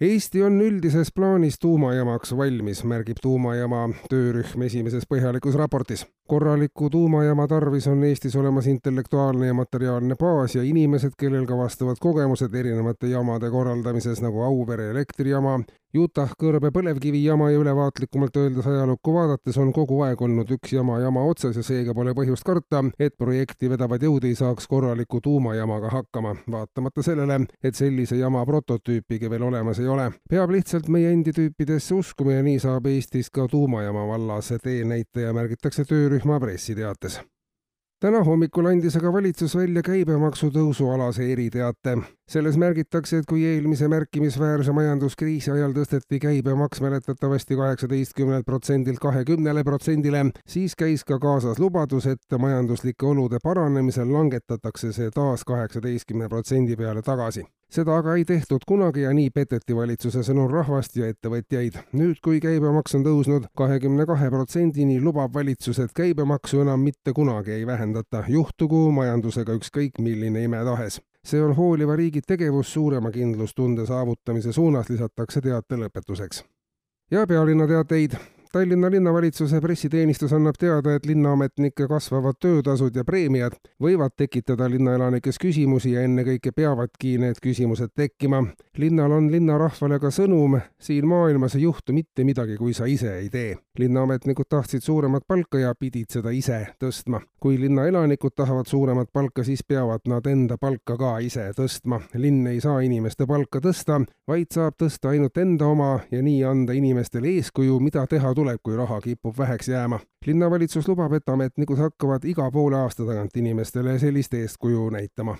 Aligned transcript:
Eesti 0.00 0.42
on 0.42 0.60
üldises 0.60 1.12
plaanis 1.14 1.58
tuumajaamaks 1.62 2.32
valmis, 2.36 2.80
märgib 2.84 3.20
tuumajaama 3.22 3.82
töörühm 4.10 4.64
esimeses 4.66 5.04
põhjalikus 5.06 5.54
raportis. 5.54 6.06
korraliku 6.28 6.90
tuumajaama 6.90 7.46
tarvis 7.48 7.86
on 7.86 8.04
Eestis 8.04 8.36
olemas 8.36 8.66
intellektuaalne 8.66 9.46
ja 9.46 9.54
materiaalne 9.54 10.16
baas 10.16 10.54
ja 10.54 10.62
inimesed, 10.62 11.12
kellel 11.18 11.46
ka 11.46 11.56
vastavad 11.56 11.96
kogemused 12.00 12.54
erinevate 12.54 13.06
jaamade 13.06 13.50
korraldamises 13.50 14.22
nagu 14.22 14.42
Auvere 14.42 14.90
elektrijaama, 14.90 15.60
Utah 15.92 16.30
kõrbe 16.40 16.70
põlevkivijaama 16.72 17.50
ja 17.52 17.58
ülevaatlikumalt 17.60 18.36
öeldes 18.40 18.66
ajalukku 18.66 19.12
vaadates 19.12 19.58
on 19.60 19.72
kogu 19.76 19.98
aeg 20.06 20.22
olnud 20.24 20.48
üks 20.56 20.72
jama 20.72 20.96
jama 21.02 21.24
otsas 21.28 21.58
ja 21.58 21.64
seega 21.66 21.92
pole 21.92 22.14
põhjust 22.16 22.46
karta, 22.48 22.80
et 22.98 23.18
projekti 23.20 23.68
vedavad 23.68 24.00
jõud 24.00 24.24
ei 24.24 24.32
saaks 24.38 24.70
korraliku 24.72 25.20
tuumajaamaga 25.20 25.90
hakkama, 25.92 26.32
vaatamata 26.50 27.04
sellele, 27.04 27.42
et 27.62 27.76
sellise 27.76 28.16
jama 28.16 28.46
prototüüpigi 28.48 29.28
veel 29.30 29.44
olemas 29.50 29.82
ei 29.84 29.90
ole. 29.92 30.08
peab 30.30 30.54
lihtsalt 30.56 30.88
meie 30.88 31.12
endi 31.12 31.36
tüüpidesse 31.36 31.94
uskuma 31.94 32.38
ja 32.38 32.46
nii 32.48 32.64
saab 32.64 32.88
Eestis 32.88 33.28
ka 33.30 33.44
tuumajaama 33.52 34.06
vallas 34.14 34.48
teenäitaja, 34.64 35.36
märgitakse 35.36 35.84
töörühma 35.84 36.40
pressiteates 36.40 37.20
täna 38.02 38.24
hommikul 38.26 38.66
andis 38.66 38.96
aga 38.98 39.12
valitsus 39.14 39.52
välja 39.54 39.82
käibemaksu 39.86 40.48
tõusu 40.50 40.88
alase 40.90 41.28
eriteate. 41.32 41.98
Selles 42.32 42.56
märgitakse, 42.56 43.20
et 43.20 43.28
kui 43.28 43.44
eelmise 43.44 43.88
märkimisväärse 43.92 44.72
majanduskriisi 44.72 45.52
ajal 45.52 45.74
tõsteti 45.76 46.20
käibemaks 46.22 46.80
mäletatavasti 46.80 47.58
kaheksateistkümnelt 47.60 48.46
protsendilt 48.48 49.00
kahekümnele 49.02 49.64
protsendile, 49.64 50.24
siis 50.48 50.76
käis 50.78 51.04
ka 51.04 51.18
kaasas 51.22 51.60
lubadus, 51.60 52.06
et 52.08 52.38
majanduslike 52.38 53.06
olude 53.06 53.42
paranemisel 53.42 54.12
langetatakse 54.12 54.92
see 54.96 55.10
taas 55.14 55.44
kaheksateistkümne 55.44 56.28
protsendi 56.32 56.76
peale 56.76 57.02
tagasi 57.02 57.44
seda 57.72 57.94
aga 57.96 58.18
ei 58.20 58.24
tehtud 58.28 58.66
kunagi 58.68 59.06
ja 59.06 59.12
nii 59.16 59.30
peteti 59.32 59.72
valitsuse 59.76 60.20
sõnul 60.26 60.50
rahvast 60.52 60.96
ja 60.96 61.06
ettevõtjaid. 61.08 61.78
nüüd, 61.96 62.20
kui 62.24 62.40
käibemaks 62.40 62.98
on 62.98 63.06
tõusnud 63.06 63.46
kahekümne 63.56 64.04
kahe 64.06 64.28
protsendini, 64.30 64.98
lubab 65.00 65.32
valitsus, 65.34 65.78
et 65.80 65.94
käibemaksu 65.96 66.60
enam 66.66 66.84
mitte 66.84 67.16
kunagi 67.16 67.56
ei 67.56 67.66
vähendata, 67.66 68.24
juhtugu 68.28 68.90
majandusega 68.92 69.56
ükskõik 69.56 70.04
milline 70.04 70.44
ime 70.44 70.60
tahes. 70.68 71.00
See 71.24 71.42
on 71.42 71.56
hooliva 71.56 71.96
riigi 71.96 72.20
tegevus 72.26 72.72
suurema 72.72 73.10
kindlustunde 73.10 73.86
saavutamise 73.86 74.52
suunas, 74.52 74.90
lisatakse 74.90 75.40
teate 75.40 75.76
lõpetuseks. 75.76 76.44
ja 77.10 77.26
pealinna 77.26 77.66
teateid 77.66 78.16
Tallinna 78.52 78.90
linnavalitsuse 78.90 79.60
pressiteenistus 79.60 80.32
annab 80.32 80.54
teada, 80.58 80.94
et 80.94 81.06
linnaametnike 81.06 81.86
kasvavad 81.88 82.36
töötasud 82.36 82.96
ja 82.96 83.00
preemiad 83.04 83.54
võivad 83.80 84.12
tekitada 84.16 84.66
linnaelanikes 84.68 85.38
küsimusi 85.40 85.94
ja 85.94 86.02
ennekõike 86.04 86.52
peavadki 86.52 87.14
need 87.18 87.40
küsimused 87.40 87.94
tekkima. 87.96 88.42
linnal 88.78 89.12
on 89.12 89.30
linnarahvale 89.32 89.98
ka 89.98 90.10
sõnum, 90.10 90.58
siin 90.80 91.06
maailmas 91.08 91.54
ei 91.54 91.62
juhtu 91.62 91.92
mitte 91.92 92.24
midagi, 92.24 92.56
kui 92.56 92.74
sa 92.74 92.84
ise 92.84 93.14
ei 93.18 93.30
tee. 93.30 93.56
linnaametnikud 93.78 94.44
tahtsid 94.48 94.82
suuremat 94.82 95.22
palka 95.26 95.58
ja 95.58 95.74
pidid 95.74 96.10
seda 96.10 96.30
ise 96.30 96.66
tõstma. 96.84 97.20
kui 97.40 97.60
linnaelanikud 97.60 98.36
tahavad 98.36 98.66
suuremat 98.66 99.08
palka, 99.12 99.44
siis 99.44 99.64
peavad 99.64 100.00
nad 100.06 100.26
enda 100.26 100.58
palka 100.58 100.96
ka 100.96 101.18
ise 101.18 101.52
tõstma. 101.56 102.00
linn 102.14 102.46
ei 102.46 102.60
saa 102.60 102.80
inimeste 102.80 103.26
palka 103.26 103.60
tõsta, 103.60 104.04
vaid 104.28 104.46
saab 104.52 104.74
tõsta 104.76 105.08
ainult 105.08 105.38
enda 105.38 105.66
oma 105.66 106.00
ja 106.10 106.22
nii 106.22 106.44
anda 106.44 106.72
inimestele 106.72 107.28
eeskuju, 107.28 107.80
mida 107.80 108.06
teha 108.06 108.34
tuleb 108.34 108.41
tuleb, 108.42 108.58
kui 108.62 108.76
raha 108.76 109.00
kipub 109.00 109.38
väheks 109.38 109.68
jääma. 109.68 110.00
linnavalitsus 110.26 110.88
lubab, 110.88 111.12
et 111.12 111.28
ametnikud 111.28 111.78
hakkavad 111.78 112.24
iga 112.24 112.50
poole 112.50 112.76
aasta 112.76 113.06
tagant 113.06 113.36
inimestele 113.36 113.98
sellist 113.98 114.34
eeskuju 114.34 114.90
näitama 114.90 115.36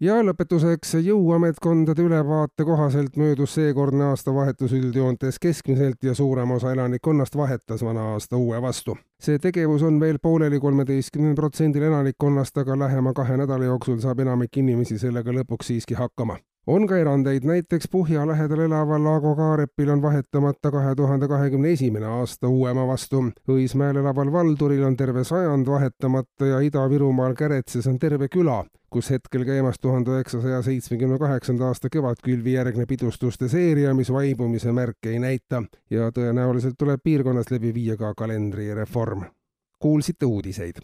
ja 0.00 0.16
lõpetuseks 0.24 0.96
jõuametkondade 1.06 2.04
ülevaate 2.04 2.64
kohaselt 2.68 3.16
möödus 3.16 3.54
seekordne 3.56 4.10
aastavahetus 4.10 4.74
üldjoontes 4.76 5.38
keskmiselt 5.40 6.02
ja 6.04 6.14
suurem 6.14 6.50
osa 6.58 6.72
elanikkonnast 6.72 7.36
vahetas 7.36 7.84
vana 7.84 8.10
aasta 8.12 8.36
uue 8.36 8.62
vastu. 8.62 8.98
see 9.22 9.38
tegevus 9.38 9.82
on 9.82 10.00
veel 10.00 10.18
pooleli 10.22 10.60
kolmeteistkümnel 10.60 11.34
protsendil 11.34 11.82
elanikkonnast, 11.82 12.58
aga 12.58 12.78
lähema 12.78 13.12
kahe 13.12 13.36
nädala 13.36 13.64
jooksul 13.64 13.98
saab 14.00 14.20
enamik 14.20 14.56
inimesi 14.56 14.98
sellega 14.98 15.32
lõpuks 15.32 15.72
siiski 15.72 15.94
hakkama 15.94 16.36
on 16.66 16.86
ka 16.86 16.98
erandeid, 16.98 17.44
näiteks 17.44 17.88
Puhja 17.90 18.26
lähedal 18.26 18.60
elaval 18.60 19.06
Aago 19.06 19.34
Kaarepil 19.36 19.88
on 19.88 20.02
vahetamata 20.02 20.70
kahe 20.70 20.94
tuhande 20.94 21.28
kahekümne 21.28 21.70
esimene 21.72 22.06
aasta 22.06 22.48
uuema 22.48 22.86
vastu. 22.86 23.24
Õismäel 23.48 24.00
elaval 24.02 24.32
Valduril 24.32 24.82
on 24.84 24.96
terve 24.96 25.24
sajand 25.24 25.66
vahetamata 25.66 26.46
ja 26.46 26.60
Ida-Virumaal 26.60 27.34
Käretses 27.38 27.86
on 27.86 27.98
terve 27.98 28.28
küla, 28.28 28.64
kus 28.90 29.10
hetkel 29.10 29.44
käimas 29.44 29.78
tuhande 29.80 30.10
üheksasaja 30.10 30.62
seitsmekümne 30.62 31.18
kaheksanda 31.18 31.70
aasta 31.70 31.88
kevadkülvi 31.92 32.52
järgne 32.58 32.86
pidustuste 32.86 33.48
seeria, 33.48 33.94
mis 33.94 34.12
vaibumise 34.12 34.72
märke 34.72 35.14
ei 35.14 35.22
näita 35.22 35.62
ja 35.90 36.10
tõenäoliselt 36.10 36.74
tuleb 36.78 37.00
piirkonnas 37.04 37.50
läbi 37.50 37.74
viia 37.74 37.96
ka 37.96 38.14
kalendrireform. 38.14 39.24
kuulsite 39.78 40.26
uudiseid 40.26 40.74